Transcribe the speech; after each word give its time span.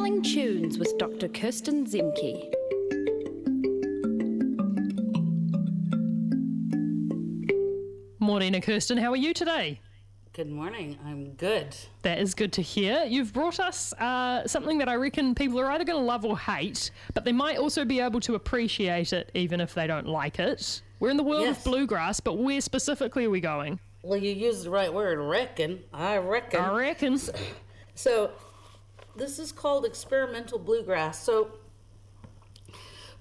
Travelling 0.00 0.22
Tunes 0.22 0.78
with 0.78 0.96
Dr. 0.96 1.28
Kirsten 1.28 1.84
Zemke. 1.84 2.50
Morning, 8.18 8.58
Kirsten. 8.62 8.96
How 8.96 9.10
are 9.12 9.16
you 9.16 9.34
today? 9.34 9.80
Good 10.32 10.48
morning. 10.50 10.96
I'm 11.04 11.32
good. 11.32 11.76
That 12.00 12.18
is 12.18 12.34
good 12.34 12.50
to 12.54 12.62
hear. 12.62 13.04
You've 13.06 13.32
brought 13.34 13.60
us 13.60 13.92
uh, 13.94 14.46
something 14.46 14.78
that 14.78 14.88
I 14.88 14.94
reckon 14.94 15.34
people 15.34 15.60
are 15.60 15.70
either 15.70 15.84
going 15.84 15.98
to 15.98 16.04
love 16.04 16.24
or 16.24 16.38
hate, 16.38 16.90
but 17.12 17.24
they 17.26 17.32
might 17.32 17.58
also 17.58 17.84
be 17.84 18.00
able 18.00 18.20
to 18.20 18.36
appreciate 18.36 19.12
it 19.12 19.30
even 19.34 19.60
if 19.60 19.74
they 19.74 19.86
don't 19.86 20.06
like 20.06 20.38
it. 20.38 20.80
We're 20.98 21.10
in 21.10 21.18
the 21.18 21.22
world 21.24 21.42
Yes. 21.42 21.58
of 21.58 21.64
bluegrass, 21.64 22.20
but 22.20 22.38
where 22.38 22.62
specifically 22.62 23.26
are 23.26 23.30
we 23.30 23.40
going? 23.40 23.78
Well, 24.02 24.18
you 24.18 24.32
used 24.32 24.64
the 24.64 24.70
right 24.70 24.92
word, 24.92 25.18
reckon. 25.18 25.80
I 25.92 26.16
reckon. 26.16 26.58
I 26.60 26.72
reckon. 26.74 27.18
So, 27.94 28.30
this 29.16 29.38
is 29.38 29.52
called 29.52 29.84
experimental 29.84 30.58
bluegrass. 30.58 31.22
So, 31.22 31.52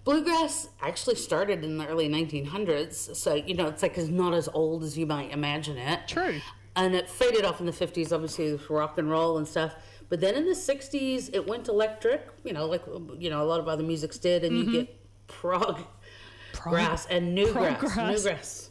bluegrass 0.03 0.69
actually 0.81 1.15
started 1.15 1.63
in 1.63 1.77
the 1.77 1.87
early 1.87 2.09
1900s. 2.09 3.15
So, 3.15 3.35
you 3.35 3.53
know, 3.53 3.67
it's 3.67 3.81
like 3.81 3.97
it's 3.97 4.09
not 4.09 4.33
as 4.33 4.47
old 4.49 4.83
as 4.83 4.97
you 4.97 5.05
might 5.05 5.31
imagine 5.31 5.77
it. 5.77 6.07
True. 6.07 6.39
And 6.75 6.95
it 6.95 7.09
faded 7.09 7.45
off 7.45 7.59
in 7.59 7.65
the 7.65 7.71
50s, 7.71 8.13
obviously, 8.13 8.51
with 8.51 8.69
rock 8.69 8.97
and 8.97 9.09
roll 9.09 9.37
and 9.37 9.47
stuff. 9.47 9.75
But 10.07 10.21
then 10.21 10.35
in 10.35 10.45
the 10.45 10.55
60s, 10.55 11.29
it 11.33 11.47
went 11.47 11.67
electric, 11.67 12.27
you 12.43 12.53
know, 12.53 12.65
like, 12.65 12.83
you 13.17 13.29
know, 13.29 13.43
a 13.43 13.47
lot 13.47 13.59
of 13.59 13.67
other 13.67 13.83
musics 13.83 14.17
did. 14.17 14.43
And 14.43 14.57
you 14.57 14.63
mm-hmm. 14.63 14.73
get 14.73 15.27
prog 15.27 15.81
grass 16.53 17.05
and 17.07 17.35
new 17.35 17.51
grass. 17.51 17.79
Progress. 17.79 18.17
New 18.17 18.29
grass. 18.29 18.69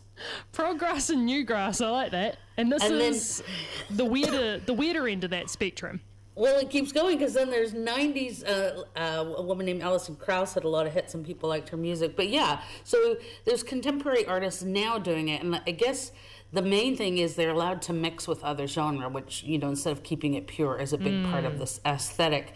Progress 0.53 1.11
and 1.11 1.27
new 1.27 1.45
grass. 1.45 1.81
I 1.81 1.91
like 1.91 2.11
that. 2.11 2.39
And 2.57 2.73
this 2.73 2.83
And 2.83 3.01
then- 3.01 3.13
is 3.13 3.43
the 3.91 4.05
weirder, 4.05 4.59
the 4.59 4.75
weirder 4.75 5.07
end 5.07 5.25
of 5.25 5.31
that 5.31 5.49
spectrum. 5.49 6.01
Well, 6.39 6.61
it 6.61 6.71
keeps 6.71 6.93
going 6.93 7.19
because 7.19 7.35
then 7.35 7.51
there's 7.51 7.73
90s. 7.73 8.49
Uh, 8.49 8.85
uh, 8.97 9.35
a 9.39 9.43
woman 9.43 9.67
named 9.67 9.83
Alison 9.83 10.15
Krauss 10.15 10.55
had 10.55 10.63
a 10.63 10.69
lot 10.69 10.87
of 10.87 10.93
hits 10.93 11.15
and 11.15 11.27
people 11.27 11.49
liked 11.49 11.69
her 11.71 11.77
music. 11.77 12.15
But 12.15 12.29
yeah, 12.29 12.61
so 12.85 13.17
there's 13.45 13.65
contemporary 13.65 14.25
artists 14.25 14.63
now 14.63 15.01
doing 15.01 15.29
it. 15.29 15.43
And 15.43 15.61
I 15.67 15.73
guess 15.73 16.13
the 16.53 16.63
main 16.63 16.97
thing 16.97 17.19
is 17.19 17.35
they're 17.35 17.51
allowed 17.51 17.83
to 17.83 17.93
mix 17.93 18.29
with 18.29 18.45
other 18.45 18.69
genre, 18.69 19.09
which, 19.09 19.43
you 19.43 19.59
know, 19.59 19.71
instead 19.71 19.91
of 19.91 20.05
keeping 20.05 20.35
it 20.35 20.47
pure 20.47 20.79
is 20.79 20.93
a 20.93 20.99
big 20.99 21.25
part 21.25 21.45
of 21.45 21.59
this 21.59 21.81
aesthetic. 21.85 22.55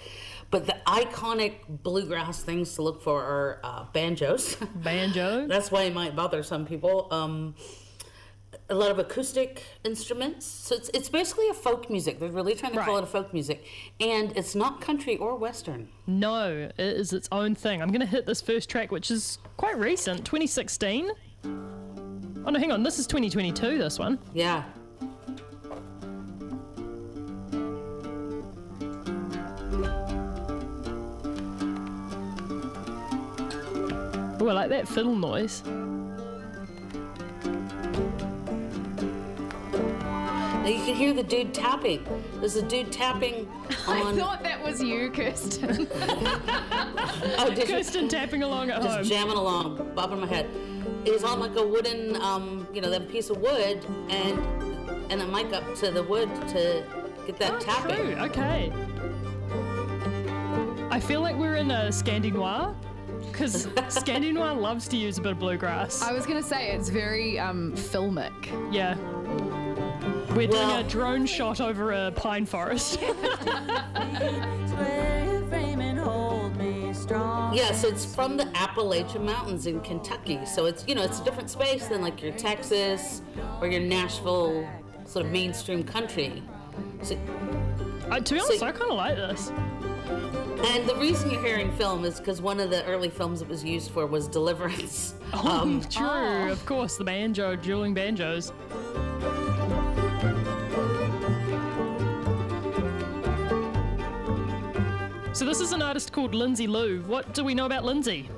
But 0.52 0.66
the 0.66 0.76
iconic 0.86 1.54
bluegrass 1.66 2.40
things 2.42 2.74
to 2.76 2.82
look 2.82 3.02
for 3.02 3.20
are 3.20 3.60
uh, 3.64 3.84
banjos. 3.92 4.54
Banjo. 4.76 5.48
That's 5.48 5.72
why 5.72 5.84
it 5.84 5.94
might 5.94 6.14
bother 6.14 6.44
some 6.44 6.66
people. 6.66 7.08
Um, 7.10 7.56
a 8.68 8.74
lot 8.74 8.90
of 8.90 8.98
acoustic 8.98 9.64
instruments. 9.84 10.46
So 10.46 10.74
it's, 10.76 10.90
it's 10.94 11.08
basically 11.08 11.48
a 11.48 11.54
folk 11.54 11.90
music. 11.90 12.18
They're 12.18 12.30
really 12.30 12.54
trying 12.54 12.72
to 12.72 12.80
call 12.82 12.96
it 12.98 13.04
a 13.04 13.06
folk 13.06 13.32
music. 13.32 13.64
And 14.00 14.36
it's 14.36 14.54
not 14.54 14.80
country 14.80 15.16
or 15.16 15.36
western. 15.36 15.88
No, 16.06 16.70
it 16.70 16.74
is 16.78 17.12
its 17.12 17.28
own 17.32 17.54
thing. 17.54 17.82
I'm 17.82 17.88
going 17.88 18.00
to 18.00 18.06
hit 18.06 18.26
this 18.26 18.40
first 18.40 18.70
track, 18.70 18.90
which 18.90 19.10
is 19.10 19.38
quite 19.56 19.78
recent, 19.78 20.24
2016. 20.24 21.10
Oh 21.44 22.50
no, 22.50 22.58
hang 22.58 22.72
on, 22.72 22.82
this 22.82 22.98
is 22.98 23.06
2022. 23.06 23.78
This 23.78 23.98
one. 23.98 24.18
Yeah. 24.32 24.64
Oh, 34.40 34.48
I 34.48 34.52
like 34.54 34.70
that 34.70 34.88
fiddle 34.88 35.14
noise. 35.14 35.62
You 40.64 40.84
can 40.84 40.94
hear 40.94 41.12
the 41.12 41.22
dude 41.22 41.52
tapping. 41.52 42.04
There's 42.36 42.56
a 42.56 42.62
dude 42.62 42.92
tapping 42.92 43.48
I 43.88 44.00
on. 44.00 44.16
thought 44.16 44.42
that 44.44 44.62
was 44.62 44.82
you, 44.82 45.10
Kirsten. 45.10 45.88
oh, 47.38 47.52
did 47.54 47.68
you? 47.68 47.74
Kirsten 47.74 48.08
tapping 48.08 48.42
along 48.42 48.70
at 48.70 48.76
home. 48.82 48.98
Just 48.98 49.08
jamming 49.10 49.36
along, 49.36 49.92
bobbing 49.94 50.20
my 50.20 50.26
head. 50.26 50.48
Is 51.04 51.24
on 51.24 51.40
like 51.40 51.56
a 51.56 51.66
wooden, 51.66 52.14
um, 52.22 52.66
you 52.72 52.80
know, 52.80 52.90
that 52.90 53.08
piece 53.08 53.28
of 53.30 53.38
wood, 53.38 53.84
and 54.08 54.38
and 55.10 55.20
a 55.20 55.26
mic 55.26 55.52
up 55.52 55.74
to 55.76 55.90
the 55.90 56.02
wood 56.04 56.28
to 56.48 56.84
get 57.26 57.38
that 57.38 57.52
Oh, 57.54 57.58
tapping. 57.58 57.96
True. 57.96 58.14
Okay. 58.26 58.72
I 60.90 61.00
feel 61.00 61.20
like 61.22 61.34
we're 61.36 61.56
in 61.56 61.70
a 61.70 61.88
Scandi 61.88 62.32
noir 62.32 62.74
because 63.30 63.66
Scandi 63.88 64.32
noir 64.32 64.52
loves 64.54 64.86
to 64.88 64.96
use 64.96 65.18
a 65.18 65.22
bit 65.22 65.32
of 65.32 65.38
bluegrass. 65.38 66.02
I 66.02 66.12
was 66.12 66.24
going 66.26 66.40
to 66.40 66.46
say 66.48 66.70
it's 66.72 66.88
very 66.88 67.38
um, 67.38 67.72
filmic. 67.74 68.32
yeah. 68.72 68.96
We're 70.34 70.46
doing 70.46 70.50
Well- 70.52 70.78
a 70.78 70.82
drone 70.84 71.26
shot 71.26 71.60
over 71.60 71.92
a 71.92 72.10
pine 72.12 72.46
forest. 72.46 72.98
Yes, 77.54 77.84
it's 77.84 78.14
from 78.14 78.36
the 78.38 78.46
Appalachian 78.56 79.26
Mountains 79.26 79.66
in 79.66 79.80
Kentucky. 79.80 80.44
So 80.46 80.64
it's 80.66 80.84
you 80.88 80.94
know 80.94 81.02
it's 81.02 81.20
a 81.20 81.24
different 81.24 81.50
space 81.50 81.86
than 81.86 82.00
like 82.00 82.22
your 82.22 82.32
Texas 82.32 83.20
or 83.60 83.66
your 83.68 83.80
Nashville 83.82 84.66
sort 85.04 85.26
of 85.26 85.32
mainstream 85.32 85.82
country. 85.82 86.42
So, 87.02 87.16
uh, 88.10 88.20
to 88.20 88.34
be 88.34 88.40
honest, 88.40 88.60
So- 88.60 88.66
I 88.66 88.72
kind 88.72 88.90
of 88.90 88.96
like 88.96 89.16
this. 89.16 89.50
and 90.70 90.88
the 90.88 90.96
reason 90.96 91.30
you're 91.30 91.42
hearing 91.44 91.70
film 91.72 92.04
is 92.06 92.18
because 92.18 92.40
one 92.40 92.58
of 92.60 92.70
the 92.70 92.82
early 92.86 93.10
films 93.10 93.42
it 93.42 93.48
was 93.48 93.62
used 93.62 93.90
for 93.90 94.06
was 94.06 94.28
Deliverance. 94.28 95.14
Um, 95.32 95.82
True, 95.90 96.50
of 96.52 96.64
course, 96.66 96.96
the 96.96 97.04
banjo, 97.04 97.56
dueling 97.56 97.94
banjos. 97.94 98.52
So 105.32 105.46
this 105.46 105.60
is 105.60 105.72
an 105.72 105.80
artist 105.80 106.12
called 106.12 106.34
Lindsay 106.34 106.66
Lou. 106.66 107.00
What 107.02 107.32
do 107.32 107.42
we 107.42 107.54
know 107.54 107.64
about 107.66 107.84
Lindsay? 107.84 108.28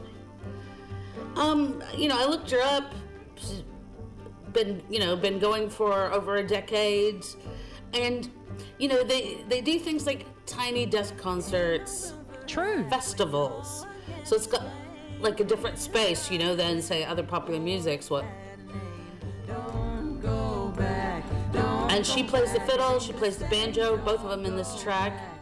um, 1.36 1.82
you 1.96 2.06
know, 2.08 2.16
I 2.16 2.26
looked 2.26 2.50
her 2.52 2.60
up. 2.60 2.94
She's 3.36 3.64
been 4.52 4.80
you 4.88 5.00
know 5.00 5.16
been 5.16 5.40
going 5.40 5.68
for 5.68 6.12
over 6.12 6.36
a 6.36 6.46
decade, 6.46 7.24
and 7.92 8.30
you 8.78 8.86
know 8.86 9.02
they 9.02 9.38
they 9.48 9.60
do 9.60 9.78
things 9.80 10.06
like 10.06 10.26
tiny 10.46 10.86
desk 10.86 11.16
concerts. 11.16 12.14
True. 12.46 12.88
festivals. 12.90 13.86
So 14.22 14.36
it's 14.36 14.46
got 14.46 14.62
like 15.18 15.40
a 15.40 15.44
different 15.44 15.78
space, 15.78 16.30
you 16.30 16.38
know, 16.38 16.54
than 16.54 16.80
say 16.80 17.04
other 17.04 17.22
popular 17.22 17.58
musics. 17.58 18.10
What? 18.10 18.24
And 21.90 22.04
she 22.04 22.24
plays 22.24 22.52
the 22.52 22.60
fiddle, 22.60 22.98
she 22.98 23.12
plays 23.12 23.36
the 23.36 23.44
banjo, 23.46 23.96
both 23.98 24.20
of 24.20 24.30
them 24.30 24.44
in 24.44 24.56
this 24.56 24.82
track. 24.82 25.33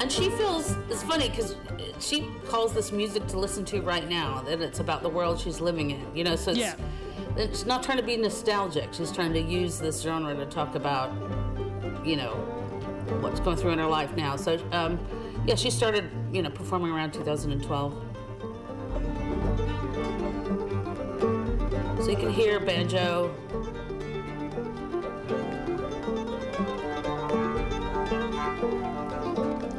And 0.00 0.10
she 0.10 0.30
feels 0.30 0.76
it's 0.88 1.02
funny 1.02 1.28
because 1.28 1.56
she 1.98 2.26
calls 2.48 2.72
this 2.72 2.90
music 2.92 3.26
to 3.28 3.38
listen 3.38 3.64
to 3.66 3.80
right 3.82 4.08
now. 4.08 4.42
That 4.42 4.60
it's 4.60 4.80
about 4.80 5.02
the 5.02 5.08
world 5.08 5.38
she's 5.40 5.60
living 5.60 5.90
in, 5.90 6.04
you 6.14 6.24
know. 6.24 6.36
So 6.36 6.50
it's, 6.52 6.60
Yeah. 6.60 6.74
it's 7.36 7.66
not 7.66 7.82
trying 7.82 7.98
to 7.98 8.02
be 8.04 8.16
nostalgic. 8.16 8.92
She's 8.92 9.12
trying 9.12 9.32
to 9.34 9.40
use 9.40 9.78
this 9.78 10.00
genre 10.02 10.34
to 10.34 10.46
talk 10.46 10.74
about, 10.74 11.12
you 12.04 12.16
know, 12.16 12.32
what's 13.20 13.40
going 13.40 13.56
through 13.56 13.72
in 13.72 13.78
her 13.78 13.86
life 13.86 14.14
now. 14.16 14.36
So, 14.36 14.58
um, 14.72 14.98
yeah, 15.46 15.54
she 15.54 15.70
started, 15.70 16.10
you 16.32 16.42
know, 16.42 16.50
performing 16.50 16.92
around 16.92 17.12
2012. 17.12 17.94
So 22.02 22.10
you 22.10 22.16
can 22.16 22.30
hear 22.32 22.58
banjo. 22.60 23.34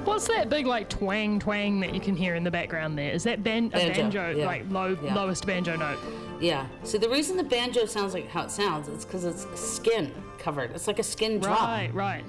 What's 0.06 0.28
that 0.28 0.50
big 0.50 0.66
like 0.66 0.90
twang 0.90 1.40
twang 1.40 1.80
that 1.80 1.94
you 1.94 2.00
can 2.02 2.16
hear 2.16 2.36
in 2.36 2.44
the 2.44 2.52
background 2.52 2.97
there? 2.97 3.12
Is 3.12 3.24
that 3.24 3.44
ban- 3.44 3.68
a 3.68 3.78
Banjo, 3.78 4.02
banjo, 4.02 4.36
yeah. 4.38 4.46
like 4.46 4.69
low 4.69 4.97
Yeah. 5.02 5.16
lowest 5.16 5.46
banjo 5.46 5.75
note? 5.75 5.97
Yeah. 6.40 6.66
So 6.84 6.97
the 6.97 7.09
reason 7.09 7.38
the 7.38 7.44
banjo 7.44 7.86
sounds 7.86 8.14
like 8.14 8.28
how 8.30 8.44
it 8.44 8.52
sounds 8.52 8.88
is 8.88 9.06
because 9.06 9.24
it's 9.25 9.46
skin 9.59 10.12
covered. 10.38 10.72
It's 10.72 10.88
like 10.88 11.00
a 11.00 11.03
skin 11.03 11.40
drum. 11.40 11.53
Right, 11.55 11.94
right. 11.94 12.23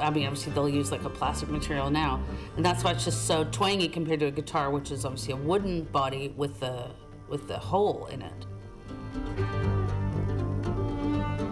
I 0.00 0.08
mean, 0.10 0.24
obviously 0.26 0.52
they'll 0.52 0.68
use 0.68 0.90
like 0.90 1.04
a 1.04 1.10
plastic 1.10 1.50
material 1.50 1.90
now, 1.90 2.20
and 2.56 2.64
that's 2.64 2.82
why 2.82 2.92
it's 2.92 3.04
just 3.04 3.26
so 3.26 3.44
twangy 3.52 3.86
compared 3.88 4.20
to 4.20 4.26
a 4.26 4.30
guitar, 4.30 4.70
which 4.70 4.90
is 4.90 5.04
obviously 5.04 5.34
a 5.34 5.36
wooden 5.36 5.84
body 5.84 6.32
with 6.36 6.58
the 6.60 6.86
with 7.28 7.46
the 7.48 7.58
hole 7.58 8.06
in 8.06 8.22
it. 8.22 8.46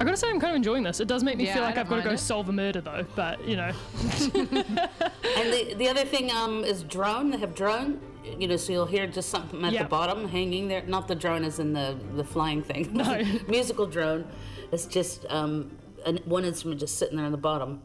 I 0.00 0.04
gotta 0.04 0.16
say, 0.16 0.28
I'm 0.28 0.38
kind 0.38 0.52
of 0.52 0.56
enjoying 0.56 0.84
this. 0.84 1.00
It 1.00 1.08
does 1.08 1.24
make 1.24 1.36
me 1.36 1.44
Yeah, 1.46 1.54
feel 1.54 1.62
like 1.64 1.76
I've 1.76 1.88
got 1.88 1.96
to 1.96 2.02
go 2.02 2.10
it. 2.10 2.18
solve 2.18 2.48
a 2.48 2.52
murder, 2.52 2.80
though. 2.80 3.04
But 3.16 3.46
you 3.46 3.56
know, 3.56 3.72
And 4.22 5.52
the, 5.52 5.74
the 5.76 5.88
other 5.88 6.04
thing 6.04 6.30
um, 6.30 6.62
is 6.64 6.82
drone. 6.84 7.30
They 7.30 7.38
have 7.38 7.54
drone. 7.54 8.00
You 8.38 8.46
know, 8.48 8.56
so 8.56 8.72
you'll 8.72 8.86
hear 8.86 9.06
just 9.06 9.28
something 9.30 9.64
at 9.64 9.72
Yep. 9.72 9.82
the 9.84 9.88
bottom 9.88 10.28
hanging 10.28 10.68
there. 10.68 10.82
Not 10.86 11.08
the 11.08 11.14
drone 11.14 11.42
as 11.44 11.58
in 11.58 11.72
the 11.72 11.96
the 12.14 12.24
flying 12.24 12.62
thing. 12.62 12.90
No. 12.92 13.22
Musical 13.48 13.86
drone. 13.86 14.26
It's 14.70 14.86
just 14.86 15.24
um, 15.30 15.70
an, 16.06 16.18
one 16.26 16.44
instrument 16.44 16.78
just 16.80 16.98
sitting 16.98 17.16
there 17.16 17.26
on 17.26 17.32
the 17.32 17.38
bottom. 17.38 17.80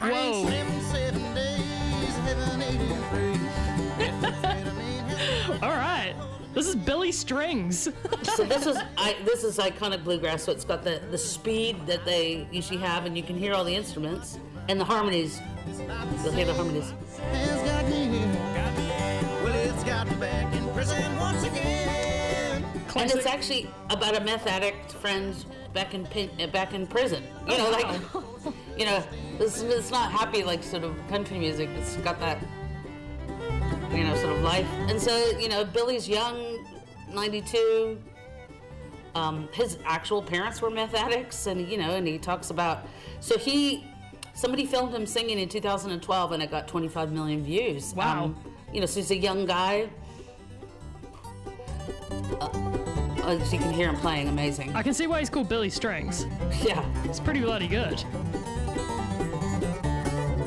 whoa. 0.00 0.63
This 6.54 6.66
This 6.66 6.74
is 6.74 6.80
Billy 6.80 7.12
Strings. 7.12 7.88
So 8.22 8.44
this 8.44 8.66
is 8.66 8.76
I, 8.96 9.16
this 9.24 9.44
is 9.44 9.58
iconic 9.58 10.04
bluegrass. 10.04 10.44
So 10.44 10.52
it's 10.52 10.64
got 10.64 10.82
the 10.82 11.00
the 11.10 11.18
speed 11.18 11.86
that 11.86 12.04
they 12.04 12.46
usually 12.50 12.80
have, 12.80 13.06
and 13.06 13.16
you 13.16 13.22
can 13.22 13.36
hear 13.36 13.54
all 13.54 13.64
the 13.64 13.74
instruments 13.74 14.38
and 14.68 14.80
the 14.80 14.84
harmonies. 14.84 15.40
You'll 16.22 16.32
hear 16.32 16.46
the 16.46 16.54
harmonies. 16.54 16.92
Has 17.32 17.62
got 17.62 17.84
me 17.90 18.06
here. 18.06 19.40
Well, 19.44 19.54
it's 19.54 19.84
got 19.84 20.08
me 20.08 20.16
back 20.16 20.54
in 20.54 20.68
prison 20.72 21.16
once 21.18 21.42
again. 21.42 22.64
And 22.96 23.10
it's 23.10 23.26
actually 23.26 23.68
about 23.90 24.16
a 24.16 24.20
meth 24.20 24.46
addict 24.46 24.92
friend 24.92 25.44
back 25.72 25.94
in 25.94 26.06
pin, 26.06 26.30
uh, 26.40 26.46
back 26.46 26.72
in 26.72 26.86
prison. 26.86 27.24
You 27.48 27.58
know, 27.58 27.70
like 27.70 27.86
you 28.78 28.86
know, 28.86 29.02
it's, 29.38 29.60
it's 29.60 29.90
not 29.90 30.12
happy 30.12 30.44
like 30.44 30.62
sort 30.62 30.84
of 30.84 30.96
country 31.08 31.38
music. 31.38 31.68
It's 31.76 31.96
got 31.96 32.20
that 32.20 32.38
you 33.94 34.04
know 34.04 34.14
sort 34.16 34.36
of 34.36 34.42
life. 34.42 34.66
And 34.88 35.00
so 35.00 35.16
you 35.38 35.48
know, 35.48 35.64
Billy's 35.64 36.08
young, 36.08 36.64
ninety 37.12 37.40
two. 37.40 37.98
Um, 39.14 39.48
his 39.52 39.78
actual 39.84 40.20
parents 40.20 40.60
were 40.60 40.70
meth 40.70 40.94
addicts, 40.94 41.46
and 41.46 41.68
you 41.68 41.78
know, 41.78 41.94
and 41.94 42.06
he 42.06 42.18
talks 42.18 42.50
about. 42.50 42.86
So 43.20 43.38
he, 43.38 43.86
somebody 44.34 44.66
filmed 44.66 44.92
him 44.92 45.06
singing 45.06 45.38
in 45.38 45.48
2012, 45.48 46.32
and 46.32 46.42
it 46.42 46.50
got 46.50 46.66
25 46.66 47.12
million 47.12 47.44
views. 47.44 47.94
Wow. 47.94 48.24
Um, 48.24 48.36
you 48.72 48.80
know, 48.80 48.86
so 48.86 48.96
he's 48.96 49.12
a 49.12 49.16
young 49.16 49.46
guy. 49.46 49.88
Uh, 52.40 53.42
so 53.44 53.52
you 53.52 53.58
can 53.58 53.72
hear 53.72 53.88
him 53.88 53.96
playing 53.96 54.28
amazing. 54.28 54.74
I 54.74 54.82
can 54.82 54.92
see 54.92 55.06
why 55.06 55.20
he's 55.20 55.30
called 55.30 55.48
Billy 55.48 55.70
Strings. 55.70 56.26
Yeah. 56.62 56.84
It's 57.04 57.20
pretty 57.20 57.40
bloody 57.40 57.68
good. 57.68 58.02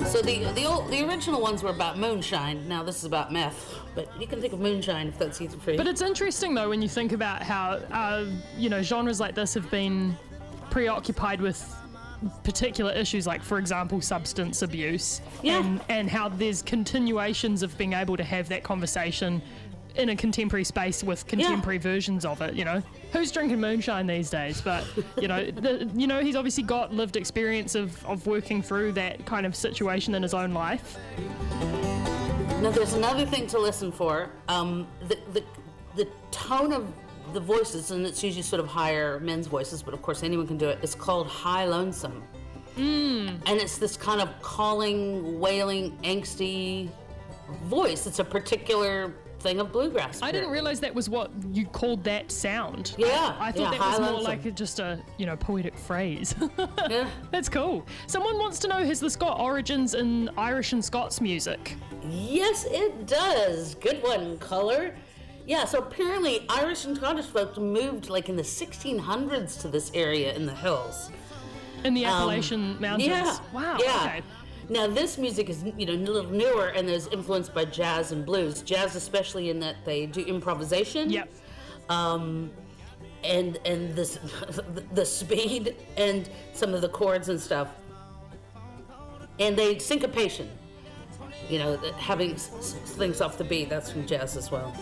So 0.08 0.22
the 0.22 0.46
the 0.54 0.66
old 0.66 0.90
the 0.90 1.06
original 1.06 1.42
ones 1.42 1.64
were 1.64 1.70
about 1.70 1.98
moonshine. 2.00 2.66
Now 2.68 2.82
this 2.82 2.98
is 3.00 3.04
about 3.04 3.34
meth. 3.34 3.76
But 3.94 4.10
you 4.20 4.26
can 4.26 4.40
think 4.40 4.54
of 4.54 4.60
moonshine 4.60 5.10
if 5.10 5.20
that's 5.20 5.42
easy 5.42 5.58
for 5.58 5.72
you. 5.72 5.78
But 5.78 5.86
it's 5.88 6.02
interesting 6.02 6.54
though 6.56 6.70
when 6.70 6.82
you 6.82 6.88
think 6.88 7.12
about 7.12 7.44
how 7.44 7.72
uh, 7.92 8.26
you 8.58 8.70
know 8.70 8.82
genres 8.82 9.20
like 9.20 9.36
this 9.36 9.54
have 9.54 9.70
been 9.70 10.16
preoccupied 10.70 11.42
with 11.42 11.62
particular 12.44 12.92
issues 12.94 13.28
like 13.28 13.44
for 13.44 13.60
example 13.60 14.02
substance 14.02 14.64
abuse 14.64 15.22
Yeah. 15.44 15.60
and, 15.60 15.82
and 15.88 16.10
how 16.10 16.30
there's 16.30 16.64
continuations 16.64 17.62
of 17.62 17.78
being 17.78 17.94
able 17.94 18.18
to 18.18 18.24
have 18.24 18.50
that 18.50 18.64
conversation 18.64 19.40
in 19.98 20.10
a 20.10 20.16
contemporary 20.16 20.64
space 20.64 21.04
with 21.04 21.26
contemporary 21.28 21.78
versions 21.78 22.26
of 22.26 22.42
it 22.42 22.54
you 22.54 22.66
know 22.66 22.82
who's 23.12 23.32
drinking 23.32 23.60
moonshine 23.60 24.08
these 24.08 24.30
days 24.30 24.62
but 24.62 24.84
you 25.20 25.28
know 25.28 25.46
the, 25.52 25.90
you 25.96 26.08
know 26.08 26.22
he's 26.22 26.36
obviously 26.36 26.64
got 26.64 26.94
lived 26.94 27.16
experience 27.16 27.76
of, 27.76 28.06
of 28.06 28.26
working 28.28 28.62
through 28.62 28.92
that 28.92 29.26
kind 29.26 29.46
of 29.46 29.56
situation 29.56 30.16
in 30.16 30.24
his 30.24 30.34
own 30.34 30.54
life 30.54 30.98
Now 32.62 32.72
there's 32.72 32.94
another 32.94 33.26
thing 33.26 33.46
to 33.48 33.60
listen 33.60 33.92
for. 33.92 34.32
Um, 34.48 34.88
the, 35.08 35.18
the 35.34 35.44
the 35.96 36.08
tone 36.32 36.74
of 36.74 36.92
the 37.34 37.40
voices, 37.40 37.92
and 37.92 38.06
it's 38.06 38.24
usually 38.24 38.42
sort 38.42 38.60
of 38.60 38.68
higher 38.68 39.20
men's 39.20 39.46
voices, 39.46 39.84
but 39.84 39.94
of 39.94 40.02
course 40.02 40.24
anyone 40.24 40.48
can 40.48 40.58
do 40.58 40.68
it. 40.70 40.80
It's 40.82 40.96
called 40.96 41.28
high 41.28 41.66
lonesome, 41.66 42.24
and 43.46 43.60
it's 43.60 43.78
this 43.78 43.96
kind 43.96 44.22
of 44.22 44.30
calling, 44.42 45.40
wailing, 45.40 45.98
angsty 46.04 46.90
voice. 47.66 48.08
It's 48.08 48.20
a 48.20 48.24
particular 48.24 49.14
thing 49.40 49.60
of 49.60 49.72
bluegrass. 49.72 50.22
I 50.22 50.32
didn't 50.32 50.50
realize 50.50 50.80
that 50.82 50.94
was 50.94 51.10
what 51.10 51.32
you 51.52 51.66
called 51.66 52.04
that 52.06 52.32
sound. 52.32 52.96
Yeah, 52.98 53.36
I, 53.40 53.50
I 53.50 53.52
thought 53.52 53.74
yeah, 53.74 53.78
that 53.78 53.80
was 53.80 54.00
more 54.00 54.10
lonesome. 54.12 54.26
like 54.26 54.46
a, 54.46 54.52
just 54.52 54.80
a 54.80 55.00
you 55.18 55.26
know 55.26 55.36
poetic 55.38 55.78
phrase. 55.78 56.36
Yeah. 56.90 57.10
That's 57.32 57.50
cool. 57.50 57.86
Someone 58.08 58.38
wants 58.40 58.60
to 58.60 58.68
know: 58.70 58.84
Has 58.86 59.00
this 59.00 59.16
got 59.16 59.40
origins 59.40 59.94
in 59.94 60.30
Irish 60.38 60.72
and 60.74 60.84
Scots 60.84 61.20
music? 61.20 61.76
Yes, 62.10 62.66
it 62.70 63.06
does. 63.08 63.76
Good 63.76 64.02
one, 64.04 64.38
color. 64.38 64.96
Yeah, 65.46 65.66
so 65.66 65.80
apparently 65.80 66.46
Irish 66.50 66.86
and 66.86 66.96
Scottish 66.96 67.26
folks 67.26 67.58
moved 67.58 68.10
like 68.10 68.30
in 68.30 68.36
the 68.38 68.44
1600s 68.44 69.62
to 69.62 69.68
this 69.68 69.92
area 69.94 70.34
in 70.34 70.46
the 70.46 70.54
hills. 70.56 71.10
In 71.84 71.94
the 71.94 72.06
Um, 72.06 72.14
Appalachian 72.14 72.80
Mountains. 72.82 73.08
Yeah. 73.10 73.38
Wow. 73.54 73.78
Yeah. 73.82 74.02
Okay. 74.06 74.22
Now 74.70 74.86
this 74.88 75.18
music 75.18 75.50
is 75.50 75.64
you 75.78 75.86
know 75.86 75.94
a 75.94 76.12
little 76.12 76.32
newer 76.32 76.68
and 76.68 76.90
is 76.90 77.08
influenced 77.08 77.54
by 77.54 77.66
jazz 77.66 78.12
and 78.12 78.26
blues. 78.26 78.62
Jazz, 78.62 78.96
especially 78.96 79.50
in 79.50 79.60
that 79.62 79.78
they 79.86 80.06
do 80.06 80.22
improvisation. 80.22 81.10
Yep. 81.10 81.30
Um, 81.90 82.52
and 83.24 83.58
and 83.66 83.96
this 83.96 84.20
the 84.94 85.06
speed 85.06 85.76
and 85.96 86.30
some 86.54 86.74
of 86.74 86.82
the 86.82 86.90
chords 86.90 87.30
and 87.30 87.40
stuff. 87.40 87.70
And 89.40 89.56
they 89.56 89.78
syncopation. 89.80 90.50
You 91.50 91.60
know, 91.60 91.78
having 91.98 92.34
s- 92.34 92.52
s- 92.58 92.74
things 92.74 93.22
off 93.22 93.38
the 93.38 93.44
beat. 93.46 93.70
That's 93.70 93.90
from 93.92 94.06
jazz 94.06 94.36
as 94.36 94.52
well. 94.52 94.76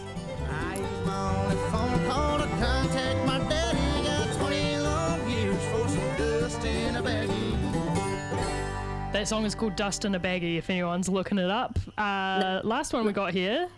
That 9.16 9.30
song 9.30 9.46
is 9.46 9.56
called 9.56 9.78
"Dust 9.78 10.04
in 10.04 10.14
a 10.14 10.20
Baggie." 10.20 10.58
If 10.58 10.70
anyone's 10.70 11.08
looking 11.08 11.38
it 11.38 11.50
up. 11.50 11.80
Uh, 11.98 12.60
last 12.66 12.92
one 12.92 13.06
we 13.06 13.14
got 13.14 13.32
here 13.34 13.70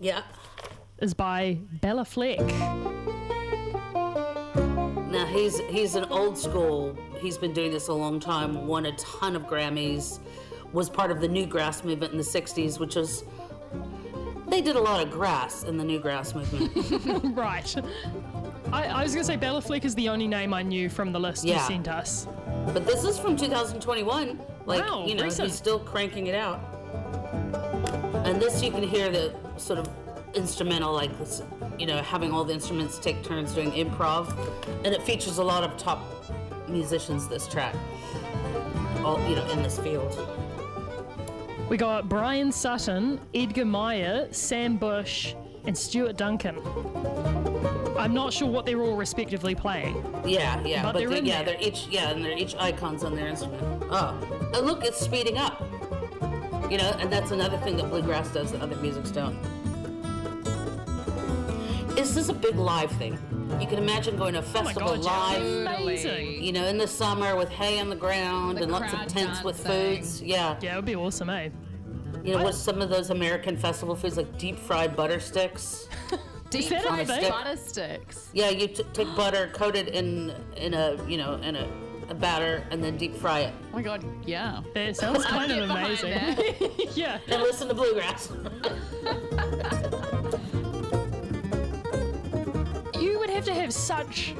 Yeah. 0.00 0.22
is 1.00 1.12
by 1.12 1.58
Bella 1.82 2.06
Fleck. 2.06 2.38
Now 5.10 5.26
he's 5.26 5.58
he's 5.68 5.96
an 5.96 6.04
old 6.04 6.38
school. 6.38 6.96
He's 7.20 7.36
been 7.36 7.52
doing 7.52 7.72
this 7.72 7.88
a 7.88 7.92
long 7.92 8.18
time. 8.18 8.66
Won 8.66 8.86
a 8.86 8.92
ton 8.92 9.36
of 9.36 9.42
Grammys. 9.42 10.18
Was 10.72 10.88
part 10.88 11.10
of 11.10 11.20
the 11.20 11.28
new 11.28 11.44
grass 11.44 11.84
movement 11.84 12.12
in 12.12 12.16
the 12.16 12.24
'60s, 12.24 12.80
which 12.80 12.94
was 12.96 13.22
they 14.48 14.62
did 14.62 14.76
a 14.76 14.80
lot 14.80 15.06
of 15.06 15.12
grass 15.12 15.64
in 15.64 15.76
the 15.76 15.84
new 15.84 16.00
grass 16.00 16.34
movement. 16.34 16.72
right. 17.36 17.76
I, 18.72 18.86
I 18.86 19.02
was 19.02 19.12
gonna 19.12 19.24
say 19.24 19.36
Bella 19.36 19.60
Fleck 19.60 19.84
is 19.84 19.94
the 19.94 20.08
only 20.08 20.26
name 20.26 20.54
I 20.54 20.62
knew 20.62 20.88
from 20.88 21.12
the 21.12 21.20
list 21.20 21.44
you 21.44 21.58
sent 21.58 21.86
us. 21.86 22.26
but 22.72 22.86
this 22.86 23.04
is 23.04 23.18
from 23.18 23.36
2021. 23.36 24.40
Like 24.66 24.84
Wow, 24.84 25.04
you 25.06 25.14
know, 25.14 25.24
recent. 25.24 25.48
he's 25.48 25.56
still 25.56 25.78
cranking 25.78 26.26
it 26.26 26.34
out. 26.34 26.60
And 28.24 28.40
this 28.42 28.62
you 28.62 28.70
can 28.70 28.82
hear 28.82 29.10
the 29.10 29.32
sort 29.56 29.78
of 29.78 29.88
instrumental, 30.34 30.92
like 30.92 31.16
this, 31.18 31.42
you 31.78 31.86
know, 31.86 31.98
having 32.02 32.32
all 32.32 32.44
the 32.44 32.52
instruments 32.52 32.98
take 32.98 33.22
turns 33.22 33.52
doing 33.54 33.70
improv, 33.72 34.34
and 34.84 34.88
it 34.88 35.02
features 35.02 35.38
a 35.38 35.44
lot 35.44 35.62
of 35.62 35.76
top 35.76 36.02
musicians. 36.68 37.28
This 37.28 37.46
track, 37.46 37.74
all 39.04 39.20
you 39.28 39.36
know, 39.36 39.48
in 39.50 39.62
this 39.62 39.78
field. 39.78 40.18
We 41.68 41.76
got 41.76 42.08
Bryan 42.08 42.50
Sutton, 42.52 43.20
Edgar 43.34 43.64
Meyer, 43.64 44.28
Sam 44.32 44.76
Bush, 44.76 45.34
and 45.64 45.76
Stuart 45.76 46.16
Duncan. 46.16 46.58
I'm 47.98 48.12
not 48.14 48.32
sure 48.32 48.46
what 48.48 48.66
they're 48.66 48.82
all 48.82 48.94
respectively 48.96 49.54
playing. 49.54 49.96
Yeah, 50.24 50.62
yeah, 50.64 50.82
But 50.82 50.92
but, 50.92 50.98
they're 50.98 51.08
they- 51.08 51.18
in 51.18 51.26
yeah, 51.26 51.42
there. 51.42 51.54
they're 51.56 51.68
each 51.68 51.86
yeah, 51.88 52.10
and 52.10 52.24
they're 52.24 52.36
each 52.36 52.54
icons 52.56 53.02
on 53.04 53.14
their 53.16 53.26
instrument. 53.26 53.62
Oh, 53.90 54.14
and 54.56 54.66
look, 54.66 54.84
it's 54.84 54.98
speeding 54.98 55.38
up. 55.38 55.60
You 56.70 56.78
know, 56.78 56.96
and 56.98 57.12
that's 57.12 57.30
another 57.30 57.58
thing 57.58 57.76
that 57.76 57.90
bluegrass 57.90 58.28
does 58.32 58.50
that 58.52 58.60
other 58.60 58.76
musics 58.76 59.10
don't. 59.10 59.36
Is 61.96 62.14
this 62.14 62.28
a 62.28 62.34
big 62.34 62.56
live 62.56 62.90
thing? 62.92 63.18
You 63.60 63.66
can 63.66 63.78
imagine 63.78 64.16
going 64.16 64.34
to 64.34 64.40
a 64.40 64.42
Oh 64.42 64.44
festival 64.44 64.96
god, 64.96 65.40
live, 65.40 65.80
amazing. 65.80 66.42
you 66.42 66.52
know, 66.52 66.66
in 66.66 66.76
the 66.76 66.86
summer 66.88 67.36
with 67.36 67.48
hay 67.48 67.78
on 67.80 67.88
the 67.88 67.96
ground 67.96 68.58
The 68.58 68.64
and 68.64 68.72
lots 68.72 68.92
of 68.92 68.98
crowd 68.98 69.08
tents 69.08 69.42
with 69.44 69.64
foods. 69.64 70.20
Yeah, 70.20 70.56
Yeah, 70.60 70.72
it 70.74 70.76
would 70.76 70.84
be 70.84 70.96
awesome, 70.96 71.30
eh? 71.30 71.48
you 72.22 72.36
know, 72.36 72.44
with 72.44 72.56
some 72.56 72.82
of 72.82 72.90
those 72.90 73.10
American 73.10 73.56
festival 73.56 73.94
foods 73.94 74.16
like 74.16 74.36
deep 74.36 74.58
fried 74.58 74.96
butter 74.96 75.20
sticks. 75.20 75.88
Deep 76.50 76.64
fried 76.64 77.06
thing? 77.08 77.28
butter 77.30 77.56
sticks. 77.56 78.28
Yeah, 78.32 78.50
you 78.50 78.68
t- 78.68 78.84
take 78.92 79.08
butter, 79.16 79.50
coated 79.52 79.88
in 79.88 80.32
in 80.56 80.74
a 80.74 80.96
you 81.08 81.16
know 81.16 81.34
in 81.34 81.56
a, 81.56 81.68
a 82.08 82.14
batter, 82.14 82.64
and 82.70 82.82
then 82.82 82.96
deep 82.96 83.16
fry 83.16 83.40
it. 83.40 83.54
Oh 83.72 83.76
my 83.76 83.82
god, 83.82 84.04
yeah. 84.24 84.60
That 84.74 84.96
sounds 84.96 85.24
kind 85.24 85.50
of 85.52 85.70
amazing. 85.70 86.10
yeah. 86.94 87.18
and 87.28 87.42
listen 87.42 87.68
to 87.68 87.74
bluegrass. 87.74 88.30
You 92.98 93.18
would 93.18 93.30
have 93.30 93.44
to 93.44 93.54
have 93.54 93.72
such 93.72 94.34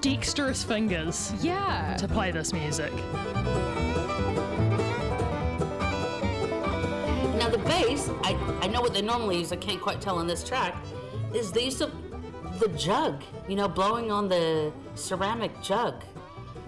dexterous 0.00 0.62
fingers 0.62 1.32
Yeah. 1.40 1.96
to 1.96 2.06
play 2.06 2.30
this 2.30 2.52
music. 2.52 2.92
now 7.38 7.48
the 7.48 7.58
bass, 7.58 8.10
I, 8.22 8.34
I 8.62 8.66
know 8.68 8.80
what 8.80 8.94
they 8.94 9.02
normally 9.02 9.38
use. 9.38 9.52
I 9.52 9.56
can't 9.56 9.80
quite 9.80 10.00
tell 10.00 10.18
on 10.18 10.26
this 10.26 10.44
track. 10.44 10.76
Is 11.34 11.50
the 11.50 11.64
use 11.64 11.80
of 11.80 11.92
the 12.60 12.68
jug? 12.68 13.22
You 13.48 13.56
know, 13.56 13.68
blowing 13.68 14.12
on 14.12 14.28
the 14.28 14.72
ceramic 14.94 15.60
jug. 15.62 16.02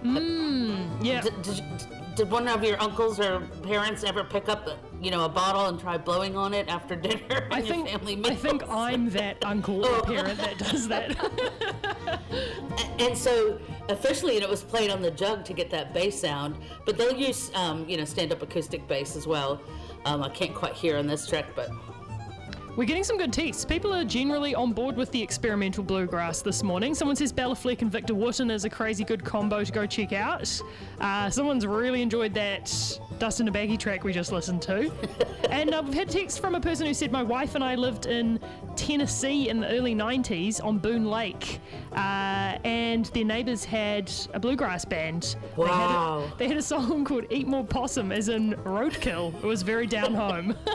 Yeah. 0.03 1.21
Did, 1.21 1.41
did, 1.41 1.63
did 2.15 2.31
one 2.31 2.47
of 2.47 2.63
your 2.63 2.81
uncles 2.81 3.19
or 3.19 3.41
parents 3.61 4.03
ever 4.03 4.23
pick 4.23 4.49
up, 4.49 4.67
you 5.01 5.11
know, 5.11 5.25
a 5.25 5.29
bottle 5.29 5.67
and 5.67 5.79
try 5.79 5.97
blowing 5.97 6.35
on 6.35 6.53
it 6.53 6.67
after 6.67 6.95
dinner? 6.95 7.47
I 7.51 7.61
think 7.61 7.89
family 7.89 8.19
I 8.25 8.35
think 8.35 8.63
I'm 8.67 9.09
that 9.11 9.37
uncle 9.45 9.85
or 9.85 10.01
parent 10.05 10.39
that 10.39 10.57
does 10.57 10.87
that. 10.87 11.15
And 12.99 13.15
so 13.15 13.59
officially, 13.89 14.37
it 14.37 14.49
was 14.49 14.63
played 14.63 14.89
on 14.89 15.01
the 15.01 15.11
jug 15.11 15.45
to 15.45 15.53
get 15.53 15.69
that 15.69 15.93
bass 15.93 16.19
sound. 16.19 16.57
But 16.85 16.97
they'll 16.97 17.15
use, 17.15 17.51
um, 17.53 17.87
you 17.87 17.97
know, 17.97 18.05
stand-up 18.05 18.41
acoustic 18.41 18.87
bass 18.87 19.15
as 19.15 19.27
well. 19.27 19.61
Um, 20.05 20.23
I 20.23 20.29
can't 20.29 20.55
quite 20.55 20.73
hear 20.73 20.97
on 20.97 21.05
this 21.05 21.27
track, 21.27 21.45
but 21.55 21.69
We're 22.77 22.85
getting 22.85 23.03
some 23.03 23.17
good 23.17 23.33
texts. 23.33 23.65
People 23.65 23.91
are 23.91 24.03
generally 24.03 24.53
on 24.53 24.71
board 24.71 24.97
with 24.97 25.11
the 25.11 25.19
experimental 25.19 25.83
bluegrass 25.83 26.43
this 26.43 26.61
morning. 26.61 26.93
Someone 26.93 27.15
says 27.15 27.31
Bella 27.31 27.55
Fleck 27.55 27.81
and 27.81 27.91
Victor 27.91 28.13
Wooten 28.13 28.51
is 28.51 28.65
a 28.65 28.69
crazy 28.69 29.03
good 29.03 29.25
combo 29.25 29.63
to 29.63 29.71
go 29.71 29.87
check 29.87 30.13
out. 30.13 30.61
Uh, 31.01 31.27
someone's 31.31 31.65
really 31.65 32.03
enjoyed 32.03 32.35
that 32.35 32.71
Dust 33.17 33.39
in 33.39 33.47
a 33.47 33.51
Baggy 33.51 33.77
track 33.77 34.03
we 34.03 34.13
just 34.13 34.31
listened 34.31 34.61
to. 34.61 34.91
and 35.49 35.73
uh, 35.73 35.81
we've 35.83 35.95
had 35.95 36.07
text 36.07 36.39
from 36.39 36.53
a 36.53 36.61
person 36.61 36.85
who 36.85 36.93
said, 36.93 37.11
My 37.11 37.23
wife 37.23 37.55
and 37.55 37.63
I 37.63 37.73
lived 37.73 38.05
in 38.05 38.39
Tennessee 38.87 39.49
in 39.49 39.59
the 39.59 39.67
early 39.67 39.93
90s 39.93 40.63
on 40.63 40.77
Boone 40.77 41.03
Lake, 41.07 41.59
uh, 41.91 42.57
and 42.63 43.03
their 43.07 43.25
neighbours 43.25 43.65
had 43.65 44.09
a 44.33 44.39
bluegrass 44.39 44.85
band. 44.85 45.35
They 45.57 45.63
had 45.63 45.69
a- 45.69 45.93
Wow. 45.93 46.31
They 46.37 46.47
had 46.47 46.55
a 46.55 46.61
song 46.61 47.03
called 47.03 47.25
Eat 47.29 47.47
More 47.47 47.65
Possum, 47.65 48.13
as 48.13 48.29
in 48.29 48.53
roadkill. 48.63 49.35
It 49.35 49.43
was 49.45 49.61
very 49.61 49.87
down 49.87 50.13
home. 50.13 50.55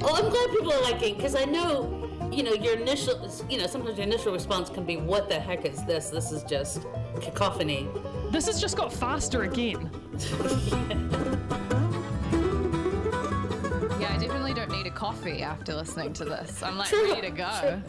Well, 0.00 0.14
I'm 0.16 0.30
glad 0.30 0.48
people 0.50 0.72
are 0.72 0.80
liking 0.80 1.16
because 1.16 1.34
I 1.36 1.44
know, 1.44 2.08
you 2.32 2.42
know, 2.42 2.54
your 2.54 2.74
initial, 2.78 3.30
you 3.50 3.58
know, 3.58 3.66
sometimes 3.66 3.98
your 3.98 4.06
initial 4.06 4.32
response 4.32 4.70
can 4.70 4.84
be, 4.86 4.96
"What 4.96 5.28
the 5.28 5.38
heck 5.38 5.66
is 5.66 5.84
this? 5.84 6.08
This 6.08 6.32
is 6.32 6.42
just 6.44 6.86
cacophony." 7.20 7.86
this 8.30 8.46
has 8.46 8.58
just 8.62 8.78
got 8.78 8.90
faster 8.90 9.42
again. 9.42 9.90
Yeah, 10.18 11.36
coffee 15.00 15.42
after 15.42 15.74
listening 15.74 16.12
to 16.12 16.26
this. 16.26 16.62
I'm 16.62 16.76
like 16.76 16.90
True, 16.90 17.08
ready 17.08 17.22
to 17.22 17.30
go. 17.30 17.48
true. 17.62 17.82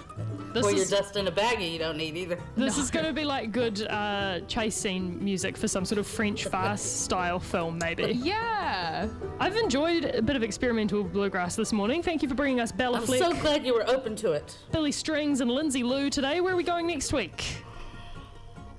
This 0.53 0.65
or 0.65 0.71
your 0.71 0.83
is, 0.83 0.89
dust 0.89 1.17
in 1.17 1.27
a 1.27 1.31
baggie, 1.31 1.69
you 1.69 1.77
don't 1.77 1.97
need 1.97 2.15
either. 2.15 2.37
this 2.55 2.77
is 2.77 2.89
going 2.89 3.05
to 3.05 3.11
be 3.11 3.25
like 3.25 3.51
good 3.51 3.85
uh, 3.87 4.39
chase 4.47 4.77
scene 4.77 5.21
music 5.21 5.57
for 5.57 5.67
some 5.67 5.83
sort 5.83 5.99
of 5.99 6.07
French 6.07 6.45
farce 6.45 6.81
style 7.05 7.37
film, 7.37 7.77
maybe. 7.79 8.13
Yeah. 8.13 9.09
I've 9.41 9.57
enjoyed 9.57 10.05
a 10.05 10.21
bit 10.21 10.37
of 10.37 10.43
experimental 10.43 11.03
bluegrass 11.03 11.57
this 11.57 11.73
morning. 11.73 12.01
Thank 12.01 12.23
you 12.23 12.29
for 12.29 12.35
bringing 12.35 12.61
us 12.61 12.71
Bella 12.71 12.99
I'm 12.99 13.05
Fleck, 13.05 13.19
so 13.19 13.33
glad 13.41 13.65
you 13.65 13.73
were 13.73 13.87
open 13.89 14.15
to 14.15 14.31
it. 14.31 14.57
Billy 14.71 14.93
Strings, 14.93 15.41
and 15.41 15.51
Lindsay 15.51 15.83
Lou 15.83 16.09
today. 16.09 16.39
Where 16.39 16.53
are 16.53 16.57
we 16.57 16.63
going 16.63 16.87
next 16.87 17.11
week? 17.11 17.43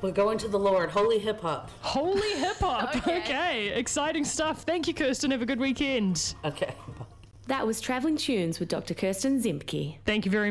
We're 0.00 0.10
going 0.10 0.36
to 0.38 0.48
the 0.48 0.58
Lord, 0.58 0.90
holy 0.90 1.18
hip 1.18 1.42
hop. 1.42 1.70
Holy 1.82 2.32
hip 2.32 2.56
hop. 2.56 2.96
Okay. 3.06 3.18
okay, 3.20 3.68
exciting 3.68 4.24
stuff. 4.24 4.62
Thank 4.62 4.88
you, 4.88 4.94
Kirsten. 4.94 5.30
Have 5.30 5.42
a 5.42 5.46
good 5.46 5.60
weekend. 5.60 6.34
Okay. 6.44 6.74
That 7.46 7.66
was 7.66 7.80
Travelling 7.80 8.16
Tunes 8.16 8.60
with 8.60 8.68
Dr. 8.68 8.94
Kirsten 8.94 9.40
Zemke. 9.42 9.96
Thank 10.06 10.24
you 10.24 10.30
very 10.30 10.50